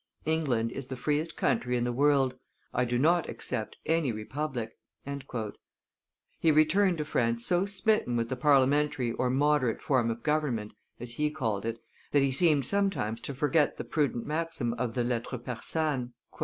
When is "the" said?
0.87-0.95, 1.83-1.91, 8.29-8.35, 13.77-13.83, 14.95-15.03